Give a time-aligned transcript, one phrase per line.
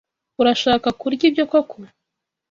[0.41, 1.77] Urashaka kurya ibyo koko?